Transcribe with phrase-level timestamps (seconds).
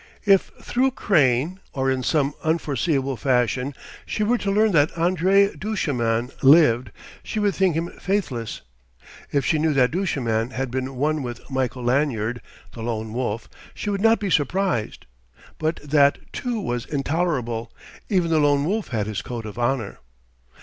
[0.25, 6.31] If through Crane or in some unforseeable fashion she were to learn that André Duchemin
[6.41, 6.89] lived,
[7.21, 8.61] she would think him faithless.
[9.31, 12.41] If she knew that Duchemin had been one with Michael Lanyard,
[12.71, 15.05] the Lone Wolf, she would not be surprised.
[15.59, 17.71] But that, too, was intolerable;
[18.09, 19.99] even the Lone Wolf had his code of honour.